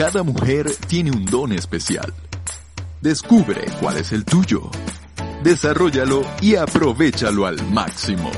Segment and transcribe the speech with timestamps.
[0.00, 2.14] Cada mujer tiene un don especial.
[3.02, 4.70] Descubre cuál es el tuyo.
[5.44, 8.30] Desarrollalo y aprovechalo al máximo.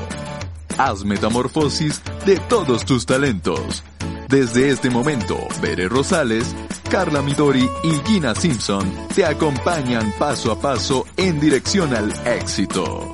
[0.77, 3.81] Haz metamorfosis de todos tus talentos.
[4.27, 6.53] Desde este momento, Bere Rosales,
[6.91, 8.83] Carla Midori y Gina Simpson
[9.15, 13.09] te acompañan paso a paso en dirección al éxito.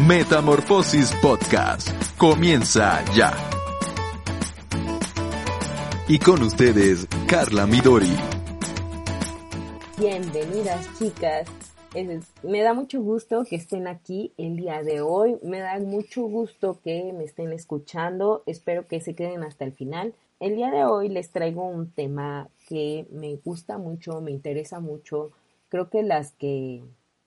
[0.00, 3.32] Metamorfosis Podcast comienza ya.
[6.08, 8.14] Y con ustedes, Carla Midori.
[9.98, 11.48] Bienvenidas chicas.
[12.44, 15.40] Me da mucho gusto que estén aquí el día de hoy.
[15.42, 18.44] Me da mucho gusto que me estén escuchando.
[18.46, 20.14] Espero que se queden hasta el final.
[20.38, 25.32] El día de hoy les traigo un tema que me gusta mucho, me interesa mucho.
[25.70, 26.84] Creo que las que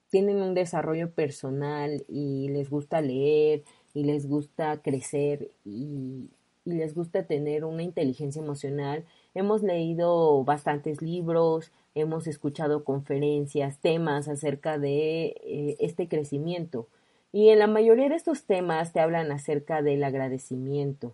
[0.09, 6.29] tienen un desarrollo personal y les gusta leer y les gusta crecer y
[6.63, 9.03] les gusta tener una inteligencia emocional.
[9.37, 16.87] Hemos leído bastantes libros, hemos escuchado conferencias, temas acerca de eh, este crecimiento.
[17.31, 21.13] Y en la mayoría de estos temas te hablan acerca del agradecimiento.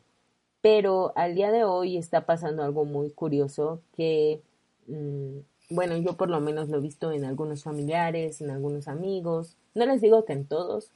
[0.62, 4.40] Pero al día de hoy está pasando algo muy curioso que,
[4.88, 5.40] mm,
[5.72, 9.58] bueno, yo por lo menos lo he visto en algunos familiares, en algunos amigos.
[9.76, 10.92] No les digo que en todos,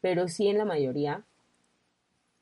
[0.00, 1.22] pero sí en la mayoría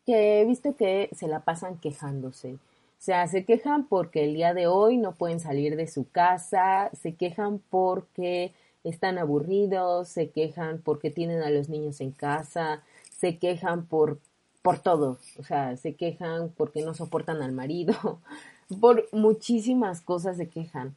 [0.06, 2.56] que he visto que se la pasan quejándose.
[3.00, 6.90] O sea, se quejan porque el día de hoy no pueden salir de su casa,
[6.92, 8.52] se quejan porque
[8.84, 14.18] están aburridos, se quejan porque tienen a los niños en casa, se quejan por,
[14.60, 18.20] por todo, o sea, se quejan porque no soportan al marido,
[18.82, 20.94] por muchísimas cosas se quejan.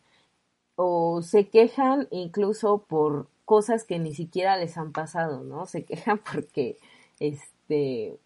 [0.76, 5.68] O se quejan incluso por cosas que ni siquiera les han pasado, ¿no?
[5.68, 6.78] Se quejan porque,
[7.22, 8.18] este,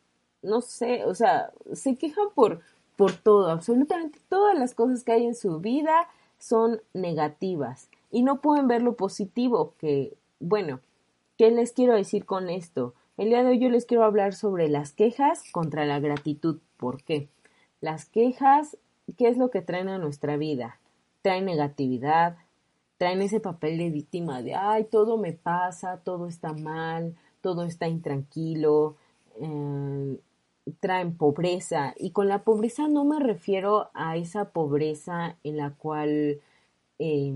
[0.41, 2.61] no sé, o sea, se quejan por,
[2.97, 6.09] por todo, absolutamente todas las cosas que hay en su vida
[6.39, 10.81] son negativas y no pueden ver lo positivo que, bueno,
[11.37, 12.95] ¿qué les quiero decir con esto?
[13.15, 16.59] El día de hoy yo les quiero hablar sobre las quejas contra la gratitud.
[16.77, 17.29] ¿Por qué?
[17.81, 18.77] Las quejas,
[19.17, 20.79] ¿qué es lo que traen a nuestra vida?
[21.21, 22.37] Traen negatividad,
[22.97, 27.87] traen ese papel de víctima de, ay, todo me pasa, todo está mal, todo está
[27.87, 28.95] intranquilo,
[29.39, 30.19] eh,
[30.73, 31.93] traen pobreza.
[31.97, 36.41] Y con la pobreza no me refiero a esa pobreza en la cual
[36.99, 37.33] eh,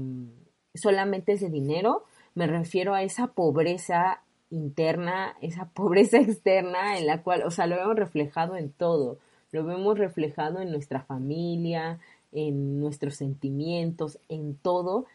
[0.74, 2.04] solamente es de dinero,
[2.36, 7.76] me refiero a esa pobreza interna, esa pobreza externa en la cual, o sea, lo
[7.76, 9.18] vemos reflejado en todo,
[9.52, 12.00] lo vemos reflejado en nuestra familia,
[12.32, 15.06] en nuestros sentimientos, en todo,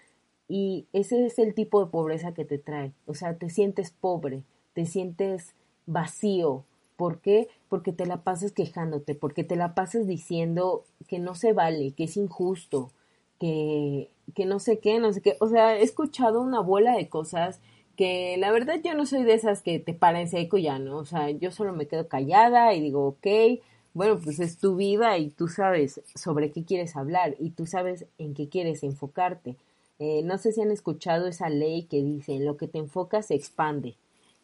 [0.49, 4.43] y ese es el tipo de pobreza que te trae, o sea, te sientes pobre,
[4.75, 5.55] te sientes
[5.87, 6.65] vacío,
[6.97, 7.49] ¿por qué?
[7.69, 12.05] Porque te la pasas quejándote, porque te la pasas diciendo que no se vale, que
[12.05, 12.91] es injusto,
[13.39, 17.09] que, que no sé qué, no sé qué, o sea, he escuchado una bola de
[17.09, 17.61] cosas
[17.97, 20.99] que la verdad yo no soy de esas que te paran seco y ya, ¿no?
[20.99, 23.27] O sea, yo solo me quedo callada y digo, ok,
[23.95, 28.05] bueno, pues es tu vida y tú sabes sobre qué quieres hablar y tú sabes
[28.19, 29.57] en qué quieres enfocarte.
[29.99, 33.27] Eh, no sé si han escuchado esa ley que dice, en lo que te enfocas
[33.27, 33.97] se expande.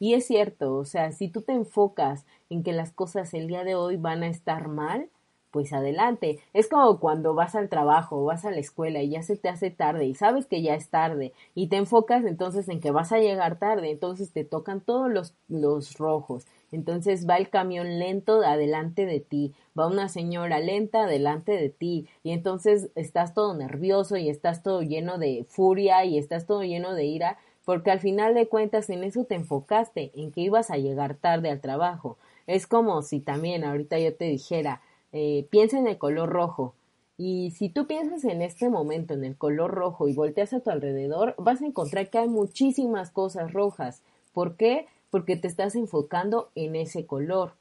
[0.03, 3.63] Y es cierto, o sea, si tú te enfocas en que las cosas el día
[3.63, 5.09] de hoy van a estar mal,
[5.53, 6.41] pues adelante.
[6.53, 9.71] Es como cuando vas al trabajo, vas a la escuela y ya se te hace
[9.71, 13.21] tarde y sabes que ya es tarde y te enfocas entonces en que vas a
[13.21, 16.47] llegar tarde, entonces te tocan todos los, los rojos.
[16.73, 22.09] Entonces va el camión lento adelante de ti, va una señora lenta adelante de ti
[22.25, 26.93] y entonces estás todo nervioso y estás todo lleno de furia y estás todo lleno
[26.93, 30.78] de ira porque al final de cuentas en eso te enfocaste, en que ibas a
[30.78, 32.16] llegar tarde al trabajo.
[32.47, 34.80] Es como si también ahorita yo te dijera,
[35.12, 36.74] eh, piensa en el color rojo.
[37.18, 40.70] Y si tú piensas en este momento en el color rojo y volteas a tu
[40.70, 44.03] alrededor, vas a encontrar que hay muchísimas cosas rojas.
[44.32, 44.86] ¿Por qué?
[45.10, 47.53] Porque te estás enfocando en ese color.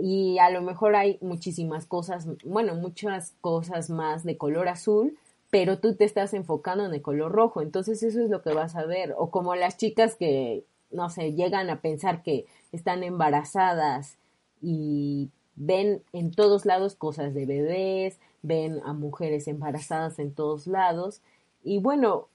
[0.00, 5.16] Y a lo mejor hay muchísimas cosas, bueno, muchas cosas más de color azul,
[5.50, 7.62] pero tú te estás enfocando en el color rojo.
[7.62, 9.14] Entonces eso es lo que vas a ver.
[9.16, 14.18] O como las chicas que, no sé, llegan a pensar que están embarazadas
[14.60, 21.22] y ven en todos lados cosas de bebés, ven a mujeres embarazadas en todos lados
[21.64, 22.28] y bueno,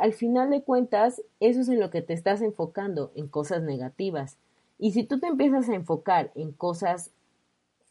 [0.00, 4.36] al final de cuentas, eso es en lo que te estás enfocando, en cosas negativas.
[4.78, 7.10] Y si tú te empiezas a enfocar en cosas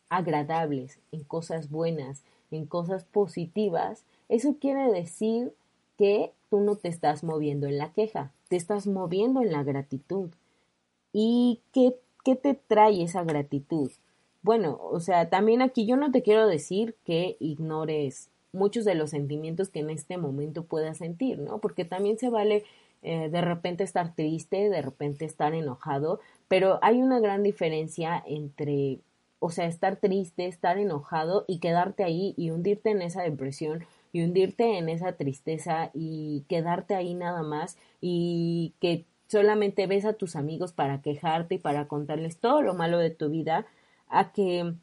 [0.10, 5.54] agradables, en cosas buenas, en cosas positivas, eso quiere decir
[5.98, 10.30] que tú no te estás moviendo en la queja, te estás moviendo en la gratitud.
[11.14, 13.92] ¿Y qué, qué te trae esa gratitud?
[14.42, 19.10] Bueno, o sea, también aquí yo no te quiero decir que ignores muchos de los
[19.10, 21.60] sentimientos que en este momento puedas sentir, ¿no?
[21.60, 22.64] Porque también se vale
[23.04, 29.00] eh, de repente estar triste, de repente estar enojado, pero hay una gran diferencia entre,
[29.40, 33.86] o sea, estar triste, estar enojado y quedarte ahí y hundirte en esa depresión
[34.18, 40.14] y hundirte en esa tristeza y quedarte ahí nada más y que solamente ves a
[40.14, 43.68] tus amigos para quejarte y para contarles todo lo malo de tu vida,
[44.08, 44.74] a que,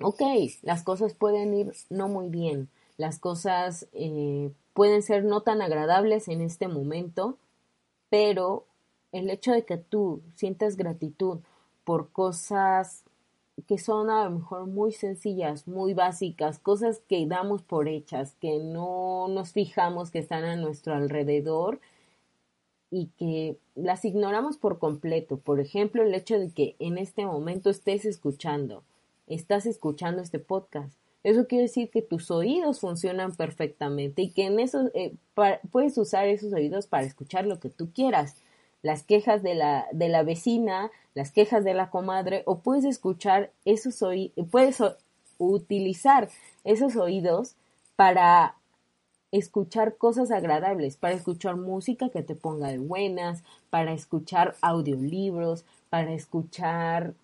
[0.00, 0.22] ok,
[0.62, 6.28] las cosas pueden ir no muy bien, las cosas eh, pueden ser no tan agradables
[6.28, 7.36] en este momento,
[8.08, 8.64] pero
[9.12, 11.40] el hecho de que tú sientas gratitud
[11.84, 13.04] por cosas
[13.66, 18.58] que son a lo mejor muy sencillas, muy básicas, cosas que damos por hechas, que
[18.58, 21.80] no nos fijamos que están a nuestro alrededor
[22.90, 25.38] y que las ignoramos por completo.
[25.38, 28.84] Por ejemplo, el hecho de que en este momento estés escuchando,
[29.26, 30.96] estás escuchando este podcast.
[31.24, 35.14] Eso quiere decir que tus oídos funcionan perfectamente y que en eso eh,
[35.70, 38.36] puedes usar esos oídos para escuchar lo que tú quieras
[38.82, 43.50] las quejas de la, de la vecina, las quejas de la comadre, o puedes escuchar
[43.64, 44.80] esos oídos, puedes
[45.36, 46.28] utilizar
[46.62, 47.56] esos oídos
[47.96, 48.54] para
[49.32, 56.12] escuchar cosas agradables, para escuchar música que te ponga de buenas, para escuchar audiolibros, para
[56.12, 57.14] escuchar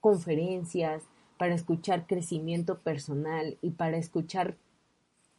[0.00, 1.02] conferencias,
[1.36, 4.54] para escuchar crecimiento personal y para escuchar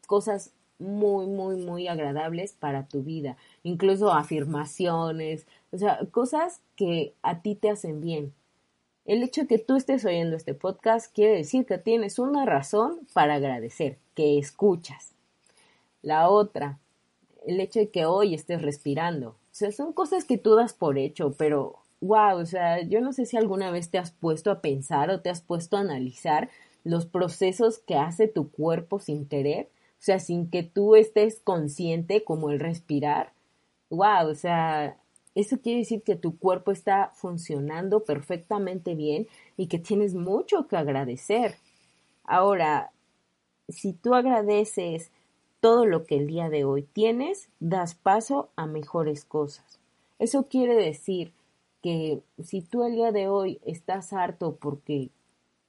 [0.06, 3.38] cosas muy, muy, muy agradables para tu vida.
[3.64, 8.34] Incluso afirmaciones, o sea, cosas que a ti te hacen bien.
[9.06, 13.00] El hecho de que tú estés oyendo este podcast quiere decir que tienes una razón
[13.14, 15.14] para agradecer, que escuchas.
[16.02, 16.80] La otra,
[17.46, 19.30] el hecho de que hoy estés respirando.
[19.30, 23.14] O sea, son cosas que tú das por hecho, pero wow, o sea, yo no
[23.14, 26.50] sé si alguna vez te has puesto a pensar o te has puesto a analizar
[26.84, 29.70] los procesos que hace tu cuerpo sin querer
[30.02, 33.34] o sea, sin que tú estés consciente como el respirar.
[33.92, 34.98] Wow, o sea,
[35.36, 39.28] eso quiere decir que tu cuerpo está funcionando perfectamente bien
[39.58, 41.58] y que tienes mucho que agradecer.
[42.24, 42.92] Ahora,
[43.70, 45.12] si tú agradeces
[45.60, 49.80] todo lo que el día de hoy tienes, das paso a mejores cosas.
[50.18, 51.32] Eso quiere decir
[51.84, 55.12] que si tú el día de hoy estás harto porque,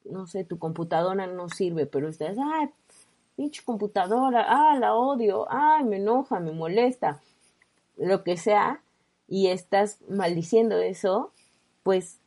[0.06, 2.70] no sé, tu computadora no sirve, pero estás, ah,
[3.36, 7.20] pinche computadora, ah, la odio, ah, me enoja, me molesta,
[7.96, 8.82] lo que sea,
[9.28, 11.32] y estás maldiciendo eso,
[11.82, 12.20] pues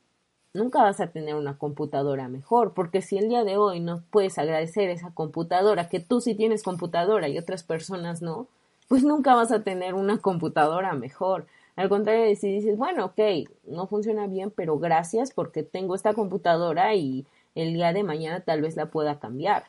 [0.53, 4.37] nunca vas a tener una computadora mejor, porque si el día de hoy no puedes
[4.37, 8.47] agradecer esa computadora, que tú sí tienes computadora y otras personas no,
[8.87, 11.47] pues nunca vas a tener una computadora mejor.
[11.75, 13.19] Al contrario, si dices, bueno, ok,
[13.65, 18.61] no funciona bien, pero gracias porque tengo esta computadora y el día de mañana tal
[18.61, 19.65] vez la pueda cambiar.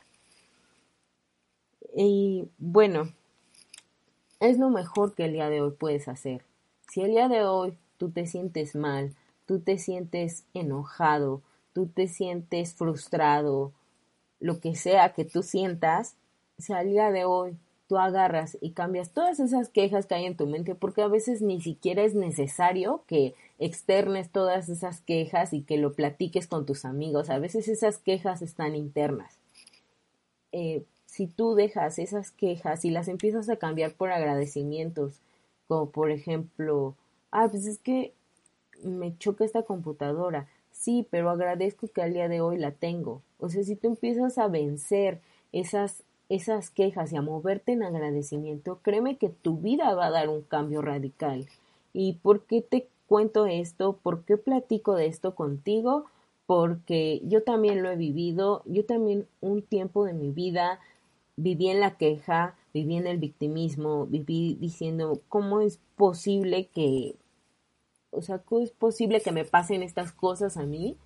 [1.99, 3.11] Y bueno,
[4.39, 6.43] es lo mejor que el día de hoy puedes hacer.
[6.91, 11.41] Si el día de hoy tú te sientes mal, tú te sientes enojado,
[11.73, 13.73] tú te sientes frustrado,
[14.41, 16.17] lo que sea que tú sientas,
[16.59, 17.57] si al día de hoy
[17.89, 21.41] tú agarras y cambias todas esas quejas que hay en tu mente, porque a veces
[21.41, 26.85] ni siquiera es necesario que externes todas esas quejas y que lo platiques con tus
[26.85, 29.39] amigos, a veces esas quejas están internas.
[30.53, 30.85] Eh,
[31.17, 35.23] si tú dejas esas quejas y las empiezas a cambiar por agradecimientos,
[35.67, 36.95] como por ejemplo,
[37.31, 38.13] ah, pues es que
[38.85, 43.23] me choca esta computadora, sí, pero agradezco que al día de hoy la tengo.
[43.39, 48.81] O sea, si tú empiezas a vencer esas, esas quejas y a moverte en agradecimiento,
[48.83, 51.47] créeme que tu vida va a dar un cambio radical.
[51.95, 53.97] ¿Y por qué te cuento esto?
[54.03, 56.05] ¿Por qué platico de esto contigo?
[56.45, 60.79] Porque yo también lo he vivido, yo también un tiempo de mi vida
[61.37, 67.17] viví en la queja, viví en el victimismo, viví diciendo, ¿cómo es posible que,
[68.11, 70.97] o sea, cómo es posible que me pasen estas cosas a mí?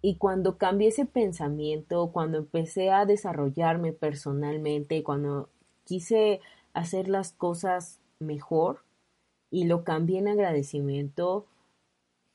[0.00, 5.48] Y cuando cambié ese pensamiento, cuando empecé a desarrollarme personalmente, cuando
[5.84, 6.40] quise
[6.72, 8.84] hacer las cosas mejor
[9.50, 11.46] y lo cambié en agradecimiento,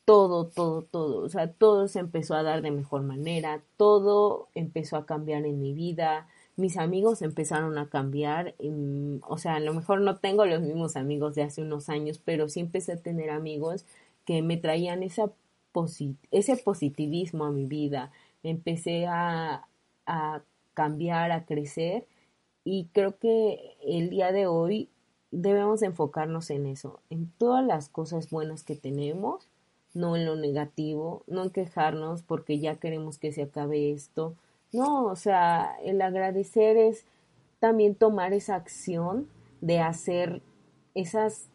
[0.05, 4.97] todo, todo, todo, o sea, todo se empezó a dar de mejor manera, todo empezó
[4.97, 9.73] a cambiar en mi vida, mis amigos empezaron a cambiar, mm, o sea, a lo
[9.73, 13.29] mejor no tengo los mismos amigos de hace unos años, pero sí empecé a tener
[13.31, 13.85] amigos
[14.25, 15.31] que me traían esa
[16.31, 18.11] ese positivismo a mi vida,
[18.43, 19.67] empecé a,
[20.05, 20.41] a
[20.75, 22.05] cambiar, a crecer
[22.63, 24.89] y creo que el día de hoy
[25.31, 29.47] debemos enfocarnos en eso, en todas las cosas buenas que tenemos,
[29.93, 34.35] no en lo negativo, no en quejarnos porque ya queremos que se acabe esto.
[34.73, 37.05] No, o sea, el agradecer es
[37.59, 39.29] también tomar esa acción
[39.61, 40.41] de hacer
[40.95, 41.47] esas,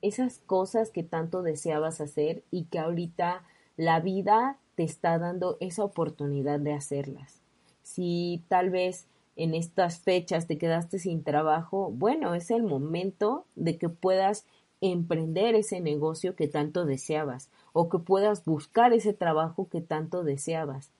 [0.00, 3.44] esas cosas que tanto deseabas hacer y que ahorita
[3.76, 7.42] la vida te está dando esa oportunidad de hacerlas.
[7.82, 13.76] Si tal vez en estas fechas te quedaste sin trabajo, bueno, es el momento de
[13.76, 14.46] que puedas
[14.80, 20.90] emprender ese negocio que tanto deseabas o que puedas buscar ese trabajo que tanto deseabas.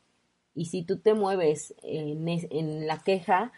[0.54, 3.52] Y si tú te mueves en, en la queja,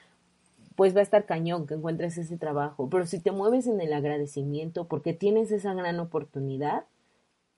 [0.76, 2.88] pues va a estar cañón que encuentres ese trabajo.
[2.90, 6.84] Pero si te mueves en el agradecimiento porque tienes esa gran oportunidad,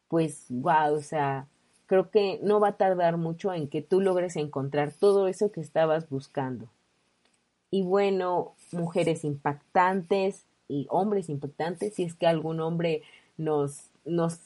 [0.09, 1.49] pues wow, o sea,
[1.87, 5.61] creo que no va a tardar mucho en que tú logres encontrar todo eso que
[5.61, 6.69] estabas buscando.
[7.71, 13.03] Y bueno, mujeres impactantes y hombres impactantes, si es que algún hombre
[13.37, 14.41] nos, nos,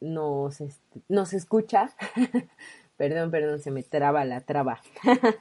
[0.00, 1.94] nos, este, nos escucha,
[3.00, 4.82] perdón, perdón, se me traba la traba.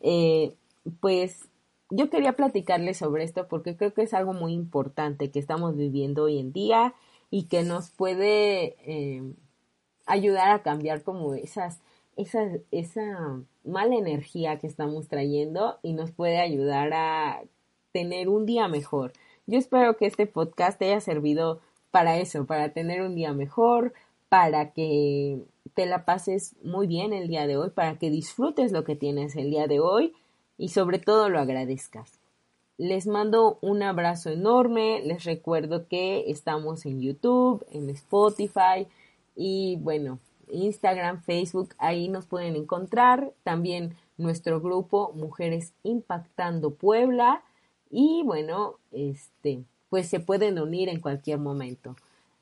[0.00, 0.54] Eh,
[1.00, 1.48] pues
[1.90, 6.22] yo quería platicarles sobre esto porque creo que es algo muy importante que estamos viviendo
[6.22, 6.94] hoy en día
[7.30, 9.24] y que nos puede eh,
[10.06, 11.80] ayudar a cambiar como esas,
[12.16, 17.42] esa, esa mala energía que estamos trayendo y nos puede ayudar a
[17.90, 19.12] tener un día mejor.
[19.48, 23.94] Yo espero que este podcast haya servido para eso, para tener un día mejor,
[24.28, 25.42] para que
[25.78, 29.36] te la pases muy bien el día de hoy, para que disfrutes lo que tienes
[29.36, 30.12] el día de hoy
[30.56, 32.18] y sobre todo lo agradezcas.
[32.78, 38.88] Les mando un abrazo enorme, les recuerdo que estamos en YouTube, en Spotify,
[39.36, 40.18] y bueno,
[40.50, 43.32] Instagram, Facebook, ahí nos pueden encontrar.
[43.44, 47.44] También nuestro grupo Mujeres Impactando Puebla.
[47.88, 51.94] Y bueno, este, pues se pueden unir en cualquier momento.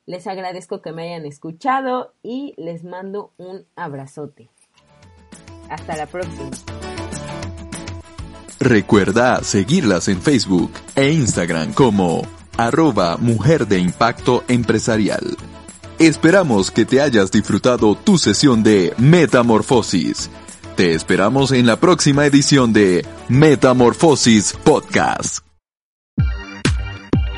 [0.07, 4.49] Les agradezco que me hayan escuchado y les mando un abrazote.
[5.69, 6.49] Hasta la próxima.
[8.59, 12.21] Recuerda seguirlas en Facebook e Instagram como
[12.57, 15.37] arroba Mujer de Impacto Empresarial.
[15.99, 20.29] Esperamos que te hayas disfrutado tu sesión de Metamorfosis.
[20.77, 25.46] Te esperamos en la próxima edición de Metamorfosis Podcast.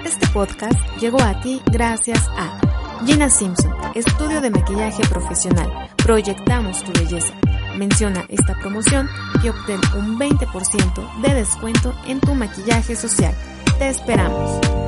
[0.10, 2.60] Este podcast llegó a ti gracias a
[3.06, 5.72] Gina Simpson, estudio de maquillaje profesional.
[5.98, 7.36] Proyectamos tu belleza.
[7.78, 9.08] Menciona esta promoción
[9.44, 13.36] y obtén un 20% de descuento en tu maquillaje social.
[13.78, 14.80] Te esperamos.